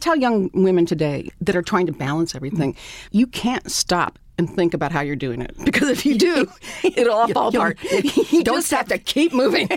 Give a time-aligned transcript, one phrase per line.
[0.00, 3.18] tell young women today that are trying to balance everything, mm-hmm.
[3.18, 6.50] you can't stop and think about how you're doing it because if you do,
[6.82, 7.78] it'll all fall apart.
[8.30, 9.68] You Don't just have to keep moving.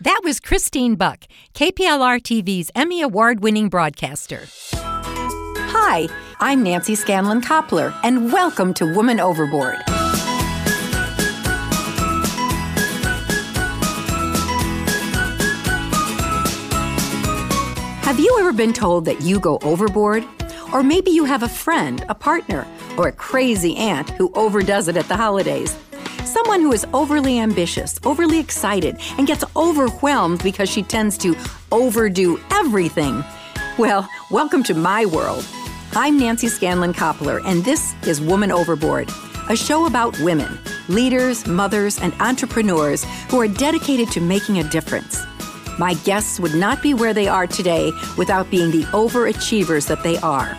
[0.00, 1.24] That was Christine Buck,
[1.54, 4.46] KPLR TV's Emmy Award winning broadcaster.
[4.74, 6.08] Hi,
[6.40, 9.82] I'm Nancy Scanlon Koplar, and welcome to Woman Overboard.
[18.02, 20.24] Have you ever been told that you go overboard?
[20.74, 22.66] Or maybe you have a friend, a partner,
[22.98, 25.78] or a crazy aunt who overdoes it at the holidays.
[26.24, 31.36] Someone who is overly ambitious, overly excited, and gets overwhelmed because she tends to
[31.70, 33.24] overdo everything.
[33.78, 35.46] Well, welcome to my world.
[35.92, 39.10] I'm Nancy Scanlon Koplar, and this is Woman Overboard,
[39.48, 45.22] a show about women, leaders, mothers, and entrepreneurs who are dedicated to making a difference.
[45.78, 50.18] My guests would not be where they are today without being the overachievers that they
[50.18, 50.56] are.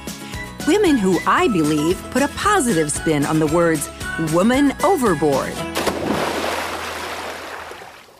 [0.68, 3.90] Women who I believe put a positive spin on the words
[4.34, 5.54] woman overboard.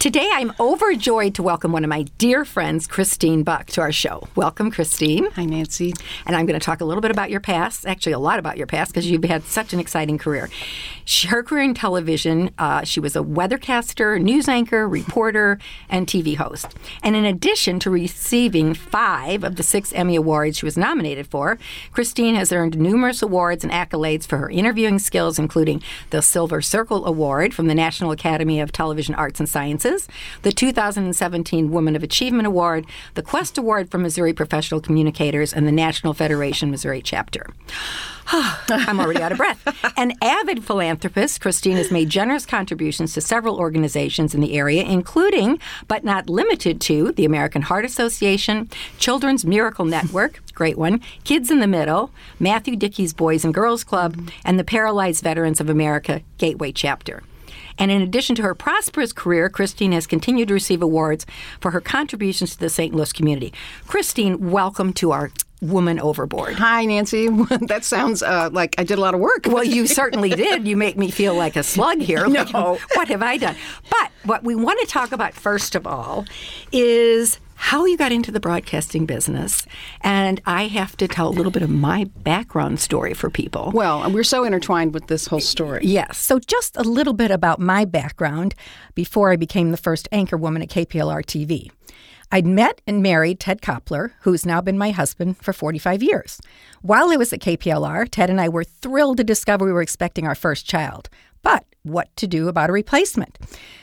[0.04, 4.28] Today, I'm overjoyed to welcome one of my dear friends, Christine Buck, to our show.
[4.36, 5.32] Welcome, Christine.
[5.32, 5.94] Hi, Nancy.
[6.26, 8.58] And I'm going to talk a little bit about your past, actually, a lot about
[8.58, 10.50] your past, because you've had such an exciting career.
[11.06, 16.36] She, her career in television, uh, she was a weathercaster, news anchor, reporter, and TV
[16.36, 16.76] host.
[17.02, 21.58] And in addition to receiving five of the six Emmy Awards she was nominated for,
[21.94, 27.06] Christine has earned numerous awards and accolades for her interviewing skills, including the Silver Circle
[27.06, 29.93] Award from the National Academy of Television Arts and Sciences,
[30.42, 35.72] the 2017 Woman of Achievement Award, the Quest Award from Missouri Professional Communicators, and the
[35.72, 37.48] National Federation Missouri chapter.
[38.70, 39.94] I'm already out of breath.
[39.98, 45.60] An avid philanthropist, Christine has made generous contributions to several organizations in the area, including,
[45.88, 51.60] but not limited to, the American Heart Association, Children's Miracle Network, great one, Kids in
[51.60, 56.72] the Middle, Matthew Dickey's Boys and Girls Club, and the Paralyzed Veterans of America Gateway
[56.72, 57.24] chapter.
[57.78, 61.26] And in addition to her prosperous career, Christine has continued to receive awards
[61.60, 62.94] for her contributions to the St.
[62.94, 63.54] Louis community.
[63.88, 65.32] Christine, welcome to our
[65.64, 66.56] Woman Overboard.
[66.56, 67.30] Hi, Nancy.
[67.62, 69.46] that sounds uh, like I did a lot of work.
[69.48, 70.68] Well, you certainly did.
[70.68, 72.28] You make me feel like a slug here.
[72.28, 72.44] No.
[72.44, 73.56] Like, what have I done?
[73.90, 76.26] But what we want to talk about first of all
[76.72, 79.66] is how you got into the broadcasting business.
[80.02, 83.72] And I have to tell a little bit of my background story for people.
[83.74, 85.80] Well, we're so intertwined with this whole story.
[85.82, 86.18] Yes.
[86.18, 88.54] So, just a little bit about my background
[88.96, 91.72] before I became the first anchor woman at KPLR TV.
[92.34, 96.42] I'd met and married Ted Koplar, who's now been my husband for 45 years.
[96.82, 100.28] While I was at KPLR, Ted and I were thrilled to discover we were expecting
[100.28, 101.10] our first child.
[101.44, 103.38] But what to do about a replacement?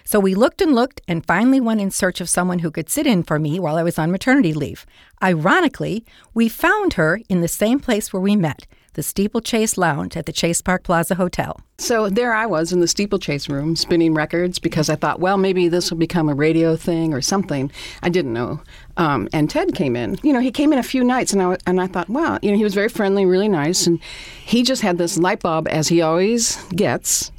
[0.05, 3.07] So we looked and looked and finally went in search of someone who could sit
[3.07, 4.85] in for me while I was on maternity leave.
[5.23, 6.05] Ironically,
[6.35, 10.33] we found her in the same place where we met the Steeplechase Lounge at the
[10.33, 11.61] Chase Park Plaza Hotel.
[11.79, 15.69] So there I was in the steeplechase room spinning records because I thought, well, maybe
[15.69, 17.71] this will become a radio thing or something.
[18.03, 18.61] I didn't know.
[18.97, 20.19] Um, and Ted came in.
[20.23, 22.51] You know, he came in a few nights, and I and I thought, wow, you
[22.51, 24.01] know, he was very friendly, really nice, and
[24.45, 27.31] he just had this light bulb, as he always gets.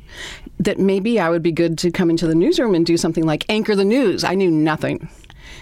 [0.61, 3.45] That maybe I would be good to come into the newsroom and do something like
[3.49, 4.23] anchor the news.
[4.23, 5.09] I knew nothing.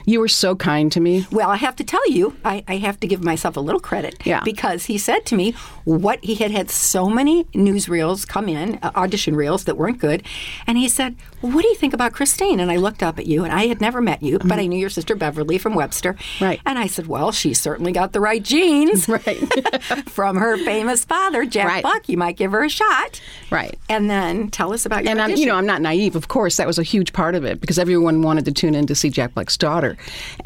[0.05, 1.25] You were so kind to me.
[1.31, 4.15] Well, I have to tell you, I, I, have to give myself a little credit.
[4.25, 4.41] Yeah.
[4.43, 5.51] Because he said to me
[5.85, 10.23] what he had had so many newsreels come in, uh, audition reels that weren't good.
[10.67, 12.59] And he said, well, What do you think about Christine?
[12.59, 14.47] And I looked up at you, and I had never met you, mm-hmm.
[14.47, 16.15] but I knew your sister Beverly from Webster.
[16.39, 16.59] Right.
[16.65, 19.07] And I said, Well, she certainly got the right genes.
[19.19, 19.37] Right.
[20.09, 21.83] from her famous father, Jack right.
[21.83, 22.07] Buck.
[22.07, 23.19] You might give her a shot.
[23.49, 23.77] Right.
[23.89, 25.33] And then tell us about your And audition.
[25.33, 26.15] I'm, you know, I'm not naive.
[26.15, 28.85] Of course, that was a huge part of it because everyone wanted to tune in
[28.87, 29.78] to see Jack Buck's daughter.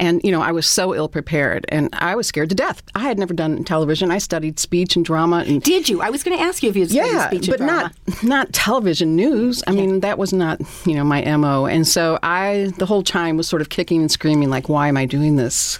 [0.00, 2.82] And, you know, I was so ill prepared and I was scared to death.
[2.94, 4.10] I had never done television.
[4.10, 5.44] I studied speech and drama.
[5.46, 6.00] And, Did you?
[6.00, 7.92] I was going to ask you if you studied yeah, speech but and drama.
[8.06, 9.62] not not television news.
[9.66, 11.66] I mean, that was not, you know, my MO.
[11.66, 14.96] And so I, the whole time, was sort of kicking and screaming, like, why am
[14.96, 15.78] I doing this?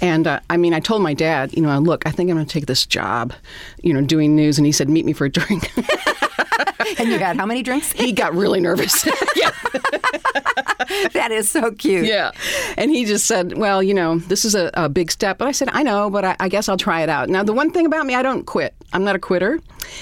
[0.00, 2.46] And uh, I mean, I told my dad, you know, look, I think I'm going
[2.46, 3.32] to take this job,
[3.82, 4.58] you know, doing news.
[4.58, 5.70] And he said, meet me for a drink.
[6.98, 7.92] and you had how many drinks?
[7.92, 9.04] he got really nervous.
[9.36, 9.50] yeah.
[11.12, 12.06] that is so cute.
[12.06, 12.32] Yeah.
[12.76, 15.38] And he just said, well, you know, this is a, a big step.
[15.38, 17.28] But I said, I know, but I, I, guess I'll try it out.
[17.28, 18.74] Now, the one thing about me, I don't quit.
[18.92, 19.60] I'm not a quitter.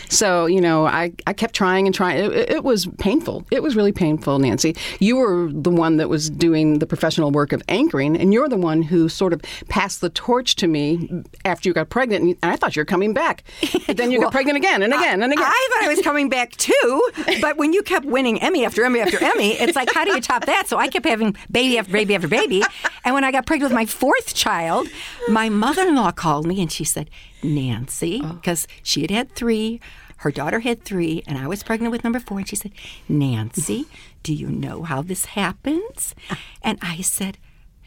[0.09, 2.25] So you know, I, I kept trying and trying.
[2.25, 3.45] It, it, was painful.
[3.51, 4.77] It was really painful, Nancy.
[4.99, 8.57] You were the one that was doing the professional work of anchoring, and you're the
[8.57, 12.25] one who sort of passed the torch to me after you got pregnant.
[12.25, 13.45] And I thought you were coming back,
[13.87, 15.47] but then you Well, got pregnant again and again and again.
[15.47, 17.11] I thought I was coming back too,
[17.41, 20.21] but when you kept winning Emmy after Emmy after Emmy, it's like, how do you
[20.21, 20.69] top that?
[20.69, 22.63] So I kept having baby after baby after baby.
[23.05, 24.89] And when I got pregnant with my fourth child,
[25.29, 27.09] my mother in law called me and she said,
[27.43, 28.35] Nancy, oh.
[28.35, 29.81] because she had had three,
[30.19, 32.39] her daughter had three, and I was pregnant with number four.
[32.39, 32.73] And she said,
[33.09, 33.87] Nancy,
[34.23, 36.15] do you know how this happens?
[36.63, 37.39] And I said,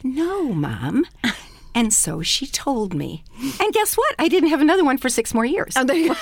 [0.04, 1.06] No, Mom.
[1.76, 3.24] And so she told me.
[3.60, 4.16] And guess what?
[4.20, 5.76] I didn't have another one for six more years.
[5.76, 6.16] And there you,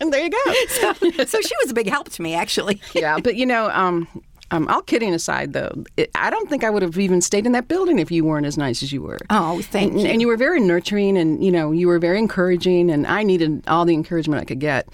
[0.00, 1.24] and there you go.
[1.24, 2.80] so she was a big help to me, actually.
[2.94, 4.08] yeah, but you know, um,
[4.52, 7.52] um, all kidding aside, though, it, I don't think I would have even stayed in
[7.52, 9.18] that building if you weren't as nice as you were.
[9.30, 10.06] Oh, thank and, you.
[10.06, 13.66] And you were very nurturing, and you know, you were very encouraging, and I needed
[13.66, 14.86] all the encouragement I could get.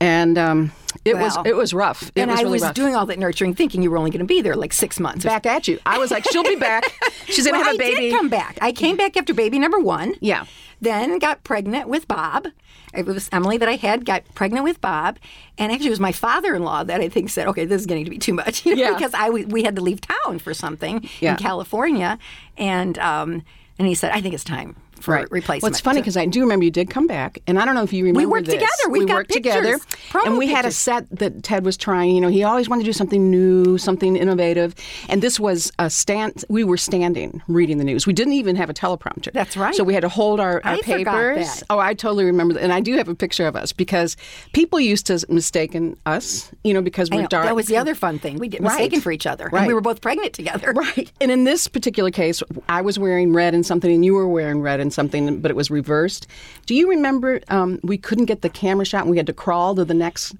[0.00, 0.72] And um,
[1.04, 2.04] it was it was rough.
[2.14, 2.74] It and was I really was rough.
[2.74, 5.24] doing all that nurturing, thinking you were only going to be there like six months.
[5.24, 5.78] back at you.
[5.84, 6.84] I was like, she'll be back.
[7.26, 7.96] She's gonna well, have a baby.
[7.96, 8.58] I did come back.
[8.60, 10.14] I came back after baby number one.
[10.20, 10.44] Yeah.
[10.80, 12.46] Then got pregnant with Bob.
[12.94, 15.18] It was Emily that I had got pregnant with Bob,
[15.58, 18.10] and actually it was my father-in-law that I think said, "Okay, this is getting to
[18.10, 18.94] be too much," you know, Yeah.
[18.94, 21.32] because I we- we had to leave town for something Yeah.
[21.32, 22.18] in California,
[22.56, 23.42] and um,
[23.78, 25.30] and he said, "I think it's time for Right.
[25.30, 27.82] replacement." What's funny because I do remember you did come back, and I don't know
[27.82, 28.20] if you remember.
[28.20, 28.54] We worked this.
[28.54, 28.90] together.
[28.90, 31.76] We've we got worked together, pictures, promo and we had a set that Ted was
[31.76, 32.14] trying.
[32.14, 34.74] You know, he always wanted to do something new, something innovative,
[35.08, 36.44] and this was a stand.
[36.48, 38.06] We were standing reading the news.
[38.06, 39.32] We didn't even have a teleprompter.
[39.32, 39.74] That's right.
[39.74, 41.46] So we had to hold our, our I papers.
[41.46, 41.62] that.
[41.70, 44.16] Oh, I totally remember that, and I do have a picture of us because
[44.52, 46.50] people used to mistaken us.
[46.64, 47.46] You know, because we're know, dark.
[47.46, 48.38] that was the other fun thing.
[48.38, 48.72] We get Right.
[48.72, 50.72] mistaken for each other, and we were both pregnant together.
[50.76, 51.10] Right.
[51.20, 54.60] And in this particular case, I was wearing red and something, and you were wearing
[54.60, 56.26] red and something, but it was reversed.
[56.66, 59.74] Do you remember um, we couldn't get the camera shot and we had to crawl
[59.76, 60.34] to the next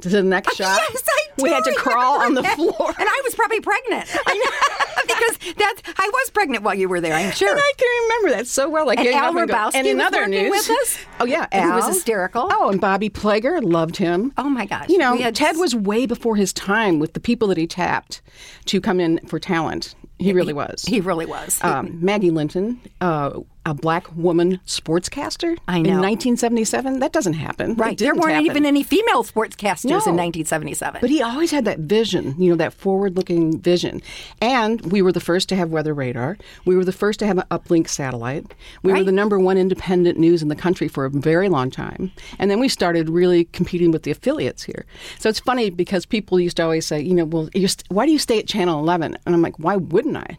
[0.00, 0.80] to the next shot?
[0.90, 1.42] Yes, I do.
[1.44, 2.88] We had to crawl on the floor.
[2.98, 4.08] and I was probably pregnant.
[4.26, 7.14] I know because that's I was pregnant while you were there.
[7.14, 7.50] I'm sure.
[7.50, 8.86] And I can remember that so well.
[8.86, 10.98] Like And Al and Rabowski and in was other news, with us?
[11.20, 12.48] oh yeah, And he was hysterical.
[12.52, 14.32] Oh, and Bobby Plager loved him.
[14.36, 14.88] Oh, my gosh.
[14.88, 18.20] You know, had Ted was way before his time with the people that he tapped
[18.66, 19.94] to come in for talent.
[20.18, 20.84] He really was.
[20.84, 21.58] he really was.
[21.64, 26.98] um, Maggie Linton, uh, a black woman sportscaster I in 1977.
[26.98, 27.74] That doesn't happen.
[27.74, 27.96] Right.
[27.96, 28.46] There weren't happen.
[28.46, 29.96] even any female sportscasters No.
[29.96, 31.00] in 1977.
[31.00, 34.02] But he always had that vision, you know, that forward-looking vision.
[34.40, 36.36] And we were the first to have weather radar.
[36.64, 38.52] We were the first to have an uplink satellite.
[38.82, 42.10] We were the number one independent news in the country for a very long time.
[42.38, 44.86] And then we started really competing with the affiliates here.
[45.18, 48.12] So it's funny because people used to always say, you know, well, st- why do
[48.12, 49.16] you stay at Channel 11?
[49.24, 50.38] And I'm like, why wouldn't I?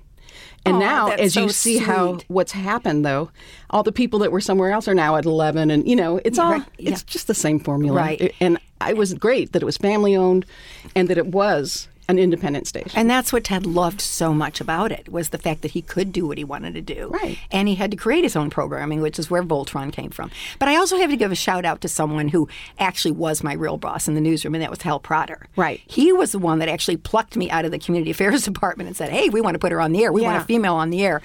[0.66, 3.30] And Aw, now, as you so see how what's happened, though,
[3.70, 6.40] all the people that were somewhere else are now at 11, and you know, it's
[6.40, 6.92] all Right, yeah.
[6.92, 7.98] it's just the same formula.
[8.00, 8.22] Right.
[8.22, 10.46] It- and I was great that it was family owned,
[10.96, 12.92] and that it was an independent station.
[12.96, 16.12] And that's what Ted loved so much about it was the fact that he could
[16.12, 17.08] do what he wanted to do.
[17.10, 17.38] Right.
[17.52, 20.30] And he had to create his own programming, which is where Voltron came from.
[20.60, 22.48] But I also have to give a shout out to someone who
[22.80, 25.48] actually was my real boss in the newsroom, and that was Hal Protter.
[25.56, 25.82] Right.
[25.88, 28.98] He was the one that actually plucked me out of the community affairs department and
[28.98, 30.12] said, "Hey, we want to put her on the air.
[30.12, 31.22] We want a female on the air."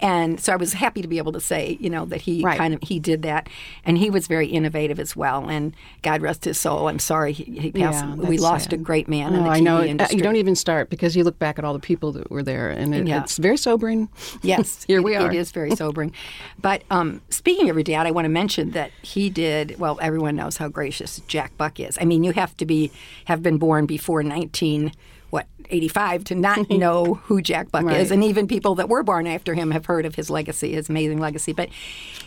[0.00, 2.58] And so I was happy to be able to say, you know, that he Right.
[2.58, 3.48] kind of he did that,
[3.84, 5.48] and he was very innovative as well.
[5.48, 6.88] And God rest his soul.
[6.88, 8.04] I'm sorry he, he passed.
[8.04, 8.72] Yeah, we lost sad.
[8.74, 9.82] a great man in Oh, the TV I know.
[9.82, 10.21] Industry.
[10.22, 12.70] You don't even start because you look back at all the people that were there,
[12.70, 13.22] and it, Yeah.
[13.22, 14.08] it's very sobering.
[14.42, 15.26] Yes, Here we it- are.
[15.32, 16.12] It is very sobering.
[16.60, 19.78] But um, speaking of your dad, I want to mention that he did.
[19.78, 21.98] Well, everyone knows how gracious Jack Buck is.
[22.00, 22.90] I mean, you have to be
[23.26, 24.92] have been born before nineteen
[25.30, 28.00] what eighty five to not know who Jack Buck Right.
[28.00, 30.90] is, and even people that were born after him have heard of his legacy, his
[30.90, 31.52] amazing legacy.
[31.52, 31.68] But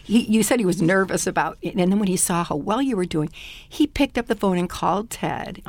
[0.03, 2.81] he, you said he was nervous about it, and then when he saw how well
[2.81, 3.29] you were doing,
[3.67, 5.61] he picked up the phone and called Ted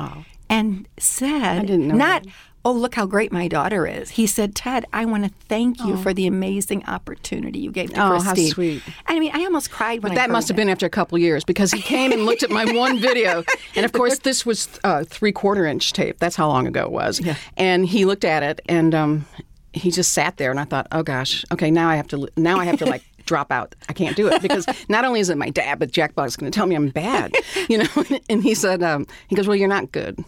[0.49, 2.27] and said, not." that.
[2.67, 4.11] Oh, look how great my daughter is.
[4.11, 8.01] He said, Ted, I want to thank you for the amazing opportunity you gave to
[8.05, 8.83] Oh, how sweet.
[9.07, 11.45] I mean, I almost cried when I That must have been after a couple years
[11.45, 13.45] because he came and looked at my one video,
[13.77, 16.19] and of course this was uh, three quarter inch tape.
[16.19, 17.21] That's how long ago it was.
[17.21, 17.37] Yeah.
[17.57, 19.27] And he looked at it, and um,
[19.73, 22.59] he just sat there, and I thought, oh gosh, okay, now I have to now
[22.59, 23.05] I have to like.
[23.27, 23.75] drop out.
[23.89, 26.49] I can't do it because not only is it my dad, but Jack Buck's going
[26.49, 27.35] to tell me I'm bad,
[27.69, 28.05] you know.
[28.31, 30.25] And he said, um, he goes, well, you're not good.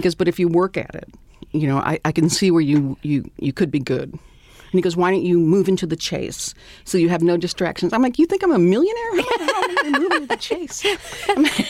[0.00, 1.08] Goes, but if you work at it,
[1.52, 4.18] you know, I, I can see where you you you could be good.
[4.78, 8.02] He goes, "Why don't you move into the chase so you have no distractions?" I'm
[8.02, 9.10] like, "You think I'm a millionaire?
[9.22, 10.84] How, am I moving to the chase?"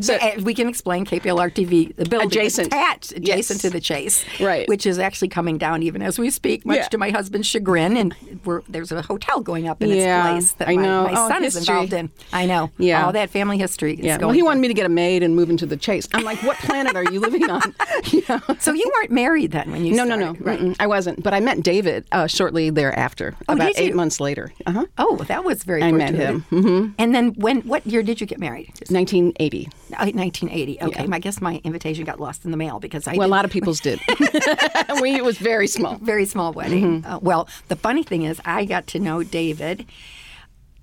[0.00, 2.68] So, uh, we can explain KPLR TV, the building Adjacent.
[2.68, 3.62] attached, adjacent Yes.
[3.62, 4.68] to the Chase, Right.
[4.68, 6.88] Which is actually coming down even as we speak, much Yeah.
[6.88, 7.96] to my husband's chagrin.
[7.96, 11.02] And we're, there's a hotel going up in Yeah, its place that I my, know.
[11.04, 12.10] my Oh, son is involved in.
[12.32, 12.70] I know.
[12.78, 13.06] Yeah.
[13.06, 13.94] all that family history.
[13.94, 14.18] Is yeah.
[14.18, 14.46] going Well, he through.
[14.46, 16.06] wanted me to get a maid and move into the chase.
[16.14, 17.74] I'm like, "What planet are you living on?"
[18.12, 18.40] You know?
[18.60, 20.60] So you weren't married then when you No, no, no, right?
[20.60, 21.22] Mm-mm, I wasn't.
[21.24, 23.84] But I met David uh, shortly thereafter, Oh, about you?
[23.84, 24.52] eight months later.
[24.66, 24.86] Uh-huh.
[24.98, 25.82] Oh, that was very.
[25.82, 26.44] I met him.
[26.50, 26.92] Mm-hmm.
[26.98, 27.60] And then when?
[27.62, 28.68] What year did you get married?
[28.90, 29.66] 1980.
[29.66, 30.82] uh, 1980.
[30.82, 33.44] Okay, I guess my invitation got lost in the mail because I Well, a lot
[33.44, 34.00] of people's did.
[35.00, 35.96] we, it was very small.
[36.02, 37.02] very small wedding.
[37.02, 37.12] Mm-hmm.
[37.12, 39.86] Uh, well, the funny thing is, I got to know David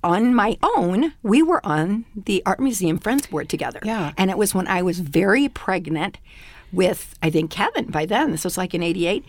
[0.04, 1.14] on my own.
[1.24, 3.80] We were on the Art Museum Friends Board together.
[3.84, 4.14] Yeah.
[4.18, 6.18] And it was when I was very pregnant
[6.72, 8.32] with, I think, Kevin by then.
[8.32, 9.26] This was like in 88.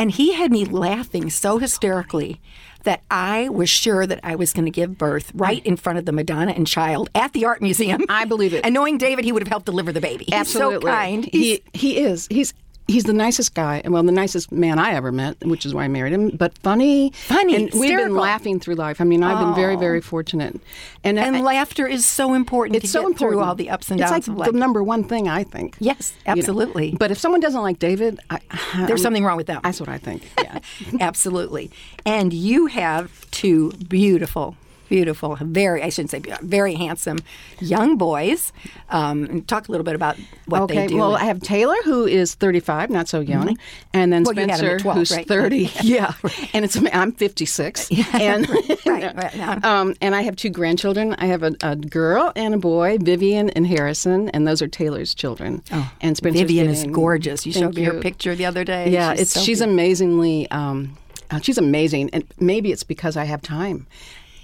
[0.00, 2.40] And he had me laughing so hysterically
[2.84, 6.06] that I was sure that I was going to give birth right in front of
[6.06, 8.00] the Madonna and Child at the Art Museum.
[8.08, 8.64] I believe it.
[8.70, 10.24] And knowing David, he would have helped deliver the baby.
[10.24, 10.80] He's Absolutely.
[10.90, 11.24] so kind.
[11.26, 12.26] He's- He he is.
[12.30, 12.54] He's
[12.90, 13.80] he's the nicest guy.
[13.84, 16.30] and Well, the nicest man I ever met, which is why I married him.
[16.30, 19.00] But funny, Funny, and we've been laughing through life.
[19.00, 19.78] I mean, I've been very oh.
[19.78, 20.60] very fortunate,
[21.04, 23.98] and, and I- laughter is so important it's so important through all the ups and
[23.98, 24.12] downs.
[24.12, 24.52] it's like of life.
[24.52, 25.76] the number one thing I think.
[25.78, 26.38] Yes, you know.
[26.38, 26.94] absolutely.
[26.98, 28.40] But if someone doesn't like David, I,
[28.86, 29.60] There's something wrong with them.
[29.62, 30.22] That's what I think.
[30.38, 30.58] Yeah.
[31.00, 31.70] Absolutely.
[32.04, 34.56] And you have two beautiful,
[34.90, 37.20] beautiful, very, I shouldn't say very handsome
[37.60, 38.52] young boys.
[38.90, 40.74] Um, and talk a little bit about what okay.
[40.74, 40.96] they do.
[40.96, 43.56] Well, I have Taylor, who is 35, not so young,
[43.94, 45.26] and then Well, you had him Spencer, 12, who's right?
[45.26, 45.70] 30.
[45.82, 46.12] yeah,
[46.52, 48.48] and it's I'm 56, and
[48.84, 49.60] right, right, yeah.
[49.62, 51.14] um, and I have two grandchildren.
[51.18, 55.14] I have a, a girl and a boy, Vivian and Harrison, and those are Taylor's
[55.14, 55.62] children.
[55.72, 57.46] Oh, and Spencer's Vivian is gorgeous.
[57.46, 58.90] You showed me her picture the other day.
[58.90, 60.50] Yeah, she's it's so she's amazingly.
[60.50, 60.96] Um,
[61.30, 63.86] uh, she's amazing, and maybe it's because I have time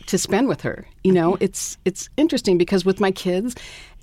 [0.06, 0.86] to spend with her.
[1.04, 3.54] You know, it's it's interesting because with my kids,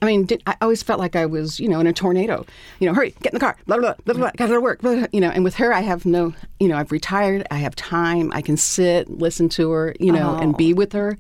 [0.01, 2.45] I mean, did, I always felt like I was, you know, in a tornado.
[2.79, 4.81] You know, hurry, get in the car, blah blah blah blah, blah got to work.
[4.81, 7.48] Blah, blah, you know, and with her, I have no, you know, I've retired.
[7.51, 8.31] I have time.
[8.33, 11.17] I can sit, listen to her, you know, and be with her.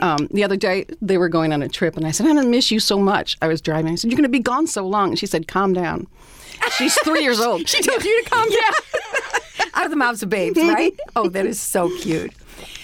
[0.00, 2.48] Um, the other day, they were going on a trip, and I said, "I'm gonna
[2.48, 3.92] miss you so much." I was driving.
[3.92, 6.06] I said, "You're gonna be gone so long," and she said, "Calm down."
[6.76, 7.68] She's three years old.
[7.68, 8.72] She told you to calm down.
[9.74, 10.96] Out of the mouths of babes, right?
[11.16, 12.32] Oh, that is so cute.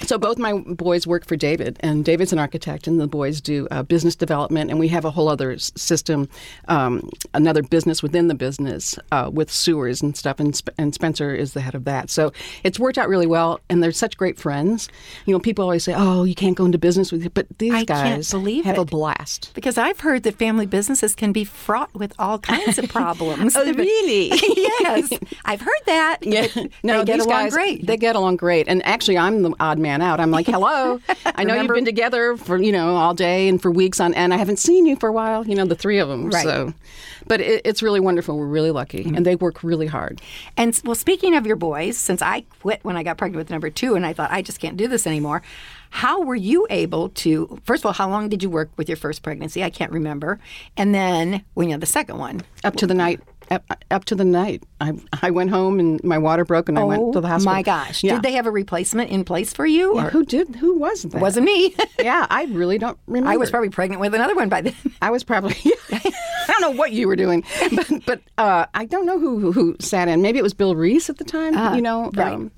[0.07, 3.67] So both my boys work for David, and David's an architect, and the boys do
[3.71, 6.29] uh, business development, and we have a whole other s- system,
[6.69, 11.35] um, another business within the business uh, with sewers and stuff, and, Sp- and Spencer
[11.35, 12.11] is the head of that.
[12.11, 12.33] So
[12.65, 14.89] it's worked out really well, and they're such great friends.
[15.25, 17.73] You know, people always say, "Oh, you can't go into business with," you," but these
[17.73, 19.53] I guys believe have a blast.
[19.55, 23.57] Because I've heard that family businesses can be fraught with all kinds of problems.
[23.57, 24.29] Oh, really?
[24.57, 25.09] yes,
[25.45, 26.19] I've heard that.
[26.23, 26.47] Yeah,
[26.83, 27.87] no, they get these along guys, great.
[27.87, 30.21] They get along great, and actually, I'm the odd man out.
[30.21, 33.71] I'm like, hello, I know you've been together for you know all day and for
[33.71, 35.47] weeks on, and I haven't seen you for a while.
[35.47, 36.31] You know, the three of them.
[36.31, 36.45] Right.
[36.45, 36.73] So,
[37.27, 38.37] but it, it's really wonderful.
[38.37, 39.17] We're really lucky, mm-hmm.
[39.17, 40.21] and they work really hard.
[40.57, 43.71] And well, speaking of your boys, since I quit when I got pregnant with number
[43.71, 45.43] two, and I thought I just can't do this anymore.
[45.91, 47.61] How were you able to?
[47.65, 49.63] First of all, how long did you work with your first pregnancy?
[49.63, 50.41] I can't remember.
[50.77, 53.21] And then when you had the second one, Up to the night.
[53.51, 56.85] Up, up to the night, I I went home and my water broke, and I
[56.85, 57.53] went to the hospital.
[57.53, 58.03] Oh my gosh!
[58.03, 58.15] Yeah.
[58.15, 59.97] Did they have a replacement in place for you?
[59.97, 60.57] Yeah, or- who did?
[60.57, 61.21] Who was that?
[61.21, 61.75] wasn't me.
[61.99, 63.31] yeah, I really don't remember.
[63.31, 64.75] I was probably pregnant with another one by then.
[65.03, 65.57] I was probably.
[65.93, 69.53] I don't know what you were doing, but, but uh, I don't know who, who
[69.53, 70.23] who sat in.
[70.23, 71.75] Maybe it was Bill Reese at the time.
[71.77, 72.33] you know, right.
[72.33, 72.51] um,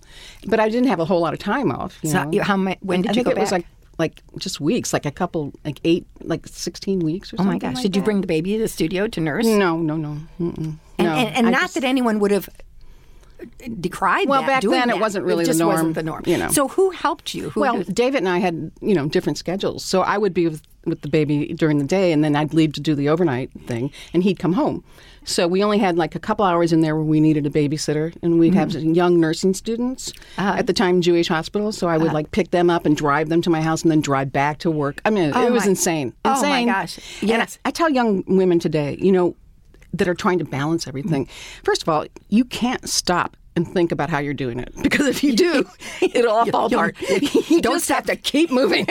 [0.47, 1.99] but I didn't have a whole lot of time off.
[2.03, 2.43] You So know?
[2.43, 3.67] how ma- when did I you think go it was like
[3.99, 7.51] like just weeks, like a couple, like eight, like sixteen weeks or something.
[7.51, 7.77] Oh my gosh!
[7.77, 9.47] like Did you bring the baby to the studio to nurse?
[9.47, 10.57] No, no, no, Mm-mm.
[10.99, 11.15] And, no.
[11.15, 12.49] and, and not just- that anyone would have
[13.41, 13.45] uh,
[13.81, 14.29] decried.
[14.29, 16.23] Well, that, back then it wasn't really the just norm, wasn't the norm.
[16.27, 16.49] you know.
[16.49, 17.51] So who helped you?
[17.51, 20.47] Who Well, did- David and I had you know different schedules, so I would be
[20.49, 23.51] with, with the baby during the day, and then I'd leave to do the overnight
[23.67, 24.85] thing, and he'd come home.
[25.27, 28.17] So we only had like a couple hours in there where we needed a babysitter,
[28.23, 28.95] and we'd have Mm-hmm.
[28.95, 30.55] young nursing students Uh-huh.
[30.59, 31.73] at the time Jewish hospital.
[31.73, 34.01] So I would like pick them up and drive them to my house, and then
[34.01, 35.01] drive back to work.
[35.05, 36.15] I mean, Oh it was my- insane.
[36.25, 36.67] Oh my Insane.
[36.69, 36.99] gosh.
[37.23, 37.59] And I- Yes.
[37.65, 39.35] I tell young women today, you know,
[39.93, 41.27] that are trying to balance everything.
[41.65, 45.25] First of all, you can't stop and think about how you're doing it because if
[45.25, 45.69] you do,
[46.03, 46.97] it'll all fall apart.
[47.49, 48.87] You Don't just have to keep moving.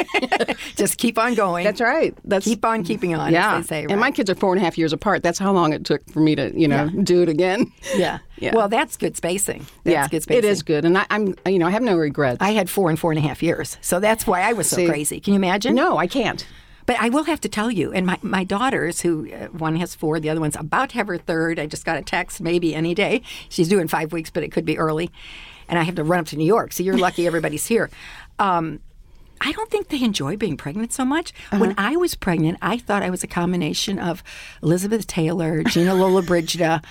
[0.76, 1.64] just keep on going.
[1.64, 2.16] That's right.
[2.24, 3.86] That's Keep on keeping on, Yeah, say.
[3.90, 5.22] and my kids are four and a half years apart.
[5.24, 7.72] That's how long it took for me to, you know, do it again.
[7.96, 8.20] yeah.
[8.38, 8.54] Yeah.
[8.56, 9.66] Well, that's good spacing.
[9.84, 10.40] That's yeah, good spacing.
[10.44, 12.38] it is good, and I, I'm, you know, I have no regrets.
[12.42, 14.76] I had four and four and a half years, so that's why I was so
[14.78, 14.88] See.
[14.88, 15.20] crazy.
[15.22, 15.74] Can you imagine?
[15.76, 16.46] no, I can't.
[16.86, 19.96] But I will have to tell you, and my, my daughters, who uh, one has
[19.96, 21.60] four, the other one's about to have her third.
[21.60, 23.22] I just got a text, maybe any day.
[23.50, 25.12] She's due in five weeks, but it could be early.
[25.68, 27.90] And I have to run up to New York, so you're lucky everybody's here.
[28.38, 28.80] Um,
[29.42, 31.34] I don't think they enjoy being pregnant so much.
[31.52, 34.24] When I was pregnant, I thought I was a combination of
[34.64, 36.84] Elizabeth Taylor, Gina Lola Lollobrigida,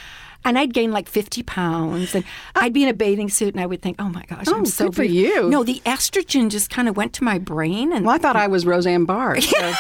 [0.44, 2.14] and I'd gain like 50 pounds.
[2.14, 4.48] And uh, I'd be in a bathing suit and I would think, oh my gosh,
[4.48, 5.48] I'm oh, so good for you.
[5.48, 7.92] No, the estrogen just kind of went to my brain.
[7.92, 9.40] And Well, I thought I was Roseanne Barr.
[9.40, 9.72] So.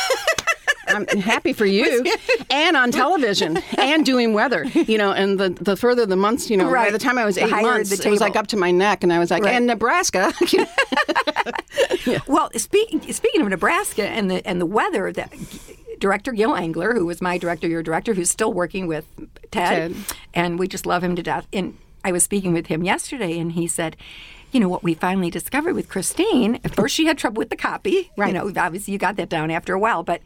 [0.86, 2.04] I'm happy for you,
[2.50, 4.64] and on television, and doing weather.
[4.64, 7.38] You know, and the the further the months, you know, by the time I was
[7.38, 9.54] eight higher months, it was like up to my neck, and I was like, Right.
[9.54, 10.32] and Nebraska.
[12.26, 15.32] Well, speaking speaking of Nebraska and the and the weather, that
[16.04, 19.06] director Gil Angler, who was my director, your director, who's still working with
[19.50, 19.96] Ted, Ted.
[20.34, 21.46] and we just love him to death.
[21.50, 23.96] And I was speaking with him yesterday, and he said.
[24.52, 26.60] You know what we finally discovered with Christine.
[26.62, 28.12] At first, she had trouble with the copy.
[28.16, 28.28] Right.
[28.32, 30.20] You know, obviously you got that down after a while, but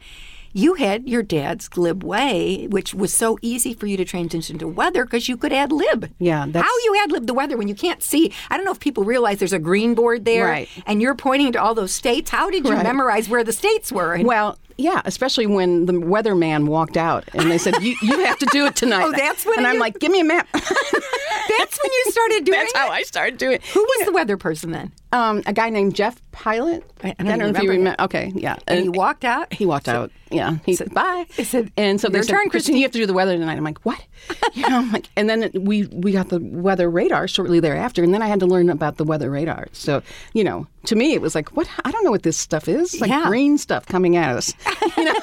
[0.53, 4.67] you had your dad's glib way, which was so easy for you to transition to
[4.67, 6.11] weather because you could ad lib.
[6.19, 8.31] Yeah, that's- How you ad lib the weather when you can't see?
[8.51, 10.69] I don't know if people realize there's a green board there, Right.
[10.85, 12.29] and you're pointing to all those states.
[12.29, 12.83] How did you Right.
[12.83, 14.13] memorize where the states were?
[14.13, 18.39] And- well, yeah, especially when the weatherman walked out and they said, "You, you have
[18.39, 20.47] to do it tonight." Oh, that's when And it I'm like, "Give me a map."
[20.53, 22.77] that's when you started doing That's it.
[22.77, 23.65] how I started doing it.
[23.67, 24.91] Who was the weather person then?
[25.11, 26.83] Um, a guy named Jeff Pilot.
[27.03, 27.99] I- I don't know if you remember.
[28.03, 28.57] Okay, yeah.
[28.67, 29.51] And he walked out.
[29.51, 30.11] He walked out.
[30.29, 30.57] Yeah.
[30.65, 31.25] He said bye.
[31.35, 33.57] he said, and so they said, turn, Christine, you have to do the weather tonight.
[33.57, 33.99] I'm like, what?
[34.53, 38.13] You know, I'm like, and then we we got the weather radar shortly thereafter, and
[38.13, 39.67] then I had to learn about the weather radar.
[39.71, 40.01] So
[40.33, 41.67] you know, to me, it was like, what?
[41.85, 42.93] I don't know what this stuff is.
[42.93, 43.25] It's like Yeah.
[43.27, 44.53] green stuff coming at us.
[44.97, 45.13] You know,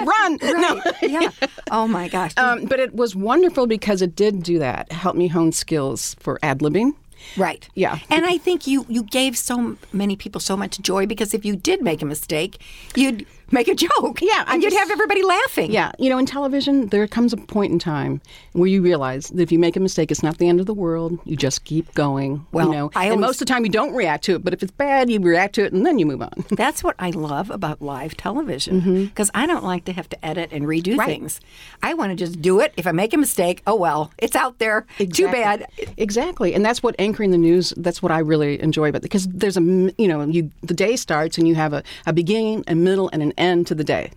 [0.04, 0.38] run.
[0.42, 0.80] No.
[1.02, 1.30] yeah.
[1.70, 2.32] Oh my gosh.
[2.36, 4.90] Um, but it was wonderful because it did do that.
[4.92, 6.92] Help me hone skills for ad libbing.
[7.36, 7.68] right.
[7.74, 7.98] yeah.
[8.10, 11.56] And I think you you gave so many people so much joy because if you
[11.56, 12.60] did make a mistake,
[12.94, 14.20] you'd make a joke.
[14.20, 15.70] Yeah, And you'd have everybody laughing.
[15.70, 18.20] Yeah, you know, in television, there comes a point in time
[18.52, 20.74] where you realize that if you make a mistake, it's not the end of the
[20.74, 21.18] world.
[21.24, 22.44] You just keep going.
[22.52, 24.44] Well, you know, I and most of the time you don't react to it.
[24.44, 26.32] But if it's bad, you react to it and then you move on.
[26.50, 30.50] That's what I love about live television because I don't like to have to edit
[30.52, 30.98] and redo Mm-hmm.
[31.00, 31.06] Right.
[31.06, 31.40] things.
[31.82, 32.72] I want to just do it.
[32.76, 34.86] If I make a mistake, oh well, it's out there.
[34.98, 35.66] Too bad.
[35.96, 37.72] Exactly, and that's what anchoring the news.
[37.76, 40.96] That's what I really enjoy about it because there's a, you know you the day
[40.96, 44.10] starts and you have a, a beginning, a middle, and an end to the day.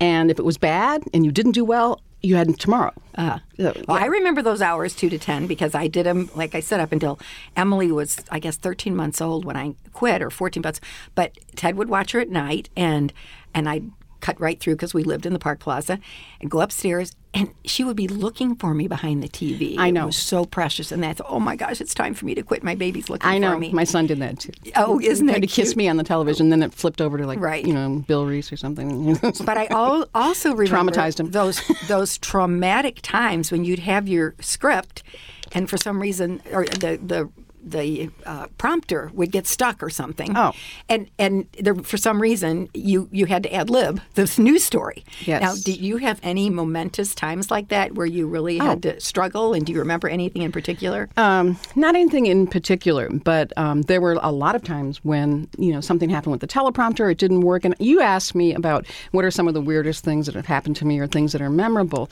[0.00, 2.92] And if it was bad and you didn't do well, you had tomorrow.
[3.14, 6.60] Uh, Well, I remember those hours, two to ten, because I did them, like I
[6.60, 7.18] said, up until
[7.56, 10.80] Emily was, I guess, thirteen months old when I quit, or fourteen months.
[11.14, 13.12] But Ted would watch her at night, and
[13.54, 15.98] and I'd cut right through because we lived in the Park Plaza,
[16.40, 19.76] and go upstairs, and she would be looking for me behind the TV.
[19.78, 20.06] I It know.
[20.06, 22.62] was so precious, and that's oh my gosh, it's time for me to quit.
[22.62, 23.72] My baby's looking I know for me.
[23.72, 24.52] my son did that too.
[24.76, 27.18] Oh, isn't He that tried to kiss me on the television, then it flipped over
[27.18, 27.64] to like Right.
[27.66, 29.18] you know Bill Reese or something.
[29.44, 29.66] But I
[30.14, 31.30] also remember Traumatized him.
[31.30, 35.02] those those traumatic times when you'd have your script,
[35.52, 37.28] and for some reason, or the the
[37.70, 40.36] the uh, prompter would get stuck or something.
[40.36, 40.52] Oh.
[40.88, 45.04] and and there, for some reason you you had to ad lib this news story.
[45.24, 45.42] Yes.
[45.42, 48.90] Now, do you have any momentous times like that where you really had Oh.
[48.92, 49.54] to struggle?
[49.54, 51.08] And do you remember anything in particular?
[51.16, 55.72] Um, not anything in particular, but um, there were a lot of times when you
[55.72, 59.24] know something happened with the teleprompter, it didn't work, and you asked me about what
[59.24, 61.50] are some of the weirdest things that have happened to me or things that are
[61.50, 62.08] memorable.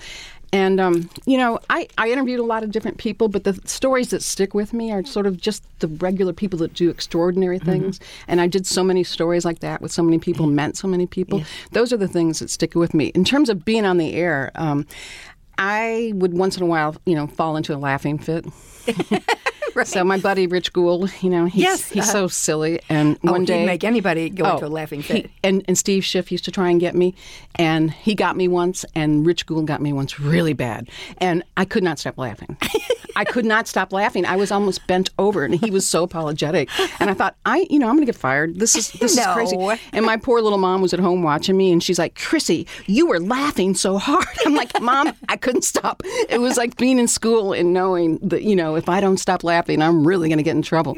[0.52, 4.10] And um, you know, I, I interviewed a lot of different people, but the stories
[4.10, 8.00] that stick with me are sort of just the regular people that do extraordinary things.
[8.28, 11.06] And I did so many stories like that with so many people, met so many
[11.06, 11.42] people.
[11.72, 13.06] Those are the things that stick with me.
[13.08, 14.86] In terms of being on the air, um,
[15.58, 18.46] I would once in a while, you know, fall into a laughing fit.
[19.96, 22.80] So my buddy Rich Gould, you know, he's, Yes, he's uh, so silly.
[22.88, 25.30] And Oh, one day, make anybody go Oh, into a laughing he- fit.
[25.44, 27.14] and and Steve Schiff used to try and get me,
[27.54, 31.64] and he got me once, and Rich Gould got me once really bad, and I
[31.64, 32.56] could not stop laughing.
[33.18, 34.26] I could not stop laughing.
[34.26, 36.68] I was almost bent over, and he was so apologetic.
[37.00, 38.58] And I thought, I, you know, I'm going to get fired.
[38.58, 39.22] This is this No.
[39.22, 39.80] is crazy.
[39.92, 43.06] And my poor little mom was at home watching me, and she's like, Chrissy, you
[43.06, 44.26] were laughing so hard.
[44.44, 46.02] I'm like, Mom, I couldn't stop.
[46.28, 49.42] It was like being in school and knowing that, you know, if I don't stop
[49.42, 50.96] laughing, I'm really going to get in trouble.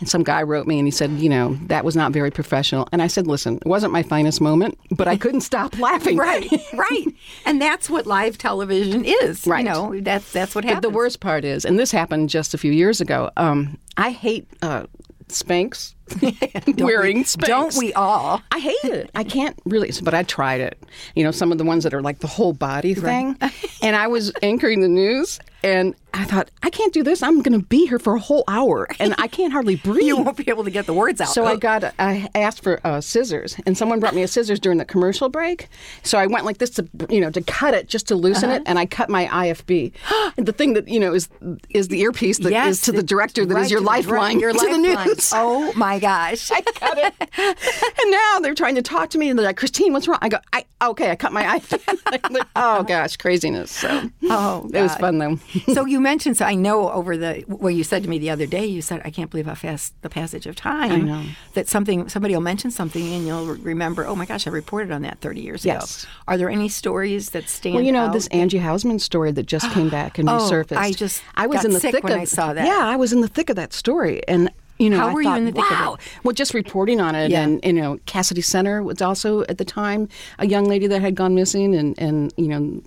[0.00, 2.88] And some guy wrote me, and he said, you know, that was not very professional.
[2.92, 6.16] And I said, listen, it wasn't my finest moment, but I couldn't stop laughing.
[6.16, 7.06] Right, right,
[7.46, 9.46] and that's what live television is.
[9.46, 9.60] Right.
[9.60, 10.82] You know, that's that's what But happens.
[10.82, 13.30] the worst part is, and this happened just a few years ago.
[13.36, 14.84] Um, I hate uh,
[15.28, 15.94] Spanx.
[16.78, 17.24] wearing we.
[17.38, 18.42] Don't we all?
[18.52, 19.10] I hate it.
[19.14, 20.78] I can't really, but I tried it.
[21.14, 23.36] You know, some of the ones that are like the whole body thing.
[23.82, 27.22] and I was anchoring the news, and I thought, I can't do this.
[27.22, 30.04] I'm going to be here for a whole hour, and I can't hardly breathe.
[30.06, 31.28] You won't be able to get the words out.
[31.28, 34.78] So I got, I asked for uh, scissors, and someone brought me a scissors during
[34.78, 35.68] the commercial break.
[36.02, 38.56] So I went like this to, you know, to cut it just to loosen Uh-huh.
[38.56, 39.92] it, and I cut my IFB.
[40.36, 41.28] and the thing that you know is
[41.70, 43.90] is the earpiece that is Yes, to the director that is right your to the
[43.90, 44.82] lifeline your to lifeline.
[44.82, 45.32] the news.
[45.34, 46.50] Oh my gosh!
[46.50, 47.14] I cut it.
[48.02, 50.28] and now they're trying to talk to me, and they're like, "Christine, what's wrong?" I
[50.28, 51.60] go, "I okay, I cut my eye."
[52.10, 53.70] Like, oh gosh, craziness.
[53.70, 55.36] So Oh, it was fun though.
[55.74, 58.46] so you mentioned, so I know over the well, you said to me the other
[58.46, 61.24] day, you said, "I can't believe how fast the passage of time." I know.
[61.54, 64.06] that something somebody will mention something and you'll remember.
[64.06, 66.04] Oh my gosh, I reported on that thirty years Yes.
[66.04, 66.12] ago.
[66.28, 67.74] Are there any stories that stand?
[67.74, 68.12] Well, you know out?
[68.14, 70.76] this Angie Housman story that just came back and Oh, resurfaced.
[70.78, 72.64] I just I was in the thick when of I saw that.
[72.66, 75.22] Yeah, I was in the thick of that story, and you know, How I were
[75.22, 75.94] you in the thick of wow.
[75.94, 76.00] it?
[76.24, 77.42] Well, just reporting on it, Yeah.
[77.42, 81.14] and you know, Cassidy Senter was also at the time a young lady that had
[81.14, 82.82] gone missing, and and you know.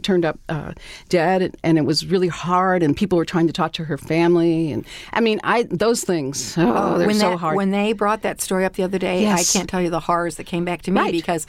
[0.00, 0.72] Turned up uh,
[1.10, 2.82] dead, and it was really hard.
[2.82, 6.54] And people were trying to talk to her family, and I mean, I those things.
[6.56, 7.56] Oh, they're when so that, hard.
[7.56, 9.54] When they brought that story up the other day, Yes.
[9.54, 11.12] I can't tell you the horrors that came back to me Right.
[11.12, 11.46] because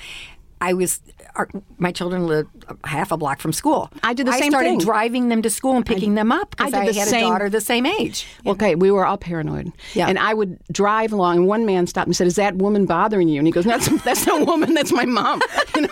[0.60, 1.00] I was.
[1.36, 2.50] Our, my children lived
[2.86, 3.90] half a block from school.
[4.04, 6.74] I did the I same started driving them to school and picking them up because
[6.74, 8.26] I I, the had same- a daughter the same age.
[8.46, 9.72] Okay, we were all paranoid.
[9.94, 10.08] Yeah.
[10.08, 13.28] And I would drive along, and one man stopped and said, "Is that woman bothering
[13.28, 14.74] you?" And he goes, "That's that's no woman.
[14.74, 15.42] That's my mom."
[15.76, 15.90] You know?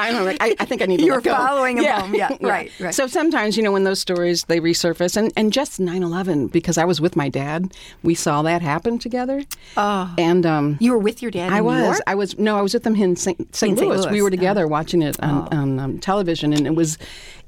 [0.00, 1.34] Finally, like, I, I think I need to You let were go.
[1.36, 2.14] following him home.
[2.20, 2.94] Yeah, right, right.
[2.94, 6.84] So sometimes, you know, when those stories they resurface, and and just 9/11 because I
[6.84, 9.42] was with my dad, we saw that happen together.
[9.76, 10.14] Oh.
[10.18, 11.52] And um, You were with your dad.
[11.52, 12.00] I in was.
[12.06, 12.38] I was.
[12.38, 13.38] No, I was with them in St.
[13.38, 13.78] In St.
[13.78, 13.88] St.
[13.88, 14.02] Louis.
[14.02, 14.12] Louis.
[14.12, 16.98] We were together watching it on, on um, television, and it was,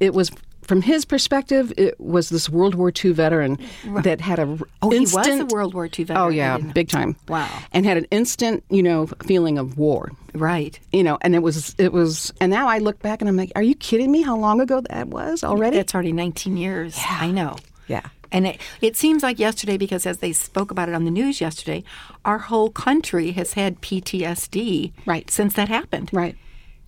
[0.00, 0.30] it was.
[0.62, 3.58] From his perspective, it was this World War II veteran
[4.02, 6.18] that had a Oh, he was a World War II oh, veteran.
[6.18, 7.16] Oh yeah, big time.
[7.28, 7.48] Wow.
[7.72, 10.12] And had an instant, you know, feeling of war.
[10.34, 10.78] Right.
[10.92, 13.52] You know, and it was, it was, and now I look back and I'm like,
[13.56, 14.22] are you kidding me?
[14.22, 15.76] How long ago that was already?
[15.76, 16.96] That's already 19 years.
[16.96, 17.18] Yeah.
[17.20, 17.56] I know.
[17.88, 18.02] yeah.
[18.30, 21.38] And it, it seems like yesterday because as they spoke about it on the news
[21.40, 21.84] yesterday,
[22.24, 25.30] our whole country has had PTSD Right.
[25.30, 26.08] since that happened.
[26.14, 26.36] Right.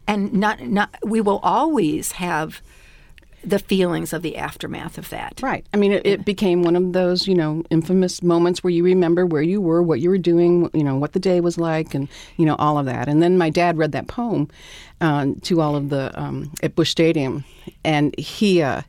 [0.06, 2.62] And not not we will always have
[3.44, 5.40] the feelings of the aftermath of that.
[5.42, 5.64] Right.
[5.72, 9.26] I mean, it, it became one of those, you know, infamous moments where you remember
[9.26, 12.08] where you were, what you were doing, you know, what the day was like, and
[12.36, 13.08] you know all of that.
[13.08, 14.48] And then my dad read that poem
[15.00, 17.44] uh, to all of the um, at Busch Stadium,
[17.84, 18.62] and he.
[18.62, 18.82] Uh,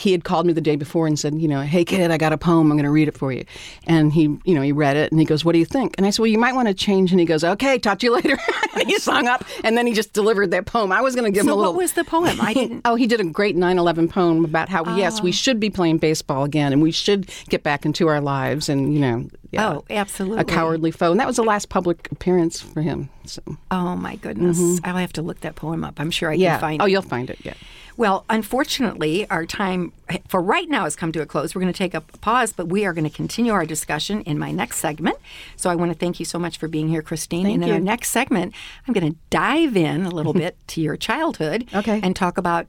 [0.00, 2.32] he had called me the day before and said, you know, hey kid, I got
[2.32, 2.70] a poem.
[2.70, 3.44] I'm going to read it for you.
[3.86, 5.94] And he, you know, he read it and he goes, what do you think?
[5.98, 7.10] And I said, well, you might want to change.
[7.12, 8.38] And he goes, okay, talk to you later.
[8.74, 10.90] and he hung up and then he just delivered that poem.
[10.90, 11.72] I was going to give him So a little.
[11.74, 12.40] what was the poem?
[12.40, 15.32] I didn't Oh, he did a great 9/11 poem about how yes, we ah.
[15.32, 19.00] should be playing baseball again, and we should get back into our lives, and you
[19.00, 20.40] know, yeah, Oh, absolutely.
[20.40, 23.08] a cowardly foe, and that was the last public appearance for him.
[23.26, 24.80] So Oh my goodness.
[24.84, 26.00] I'll have to look that poem up.
[26.00, 26.42] I'm sure I Mm-hmm.
[26.42, 26.86] yeah, can find oh, it.
[26.86, 27.38] Oh, you'll find it.
[27.42, 27.54] Yeah,
[27.96, 29.92] Well, unfortunately, our time
[30.28, 31.54] for right now has come to a close.
[31.54, 34.38] We're going to take a pause, but we are going to continue our discussion in
[34.38, 35.16] my next segment.
[35.56, 37.44] So I want to thank you so much for being here, Christine.
[37.44, 37.74] Thank and in you.
[37.74, 38.54] our next segment,
[38.86, 42.00] I'm going to dive in a little bit to your childhood Okay.
[42.02, 42.66] and talk about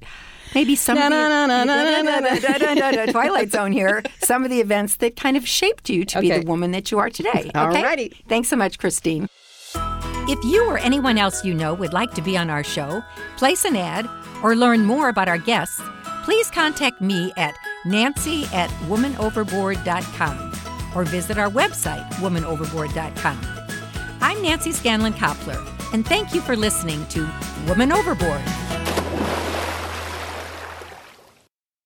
[0.54, 5.90] maybe some of the Twilight Zone here, some of the events that kind of shaped
[5.90, 7.52] you to be the woman that you are today.
[7.56, 7.56] Okay?
[7.56, 8.14] Alrighty.
[8.28, 9.28] Thanks so much, Christine.
[10.28, 13.04] If you or anyone else you know would like to be on our show,
[13.38, 14.08] place an ad,
[14.44, 15.82] or learn more about our guests,
[16.24, 20.52] please contact me at nancy at womanoverboard.com
[20.96, 23.40] or visit our website, womanoverboard.com.
[24.22, 27.28] I'm Nancy Scanlon Koplar, and thank you for listening to
[27.68, 28.42] Woman Overboard.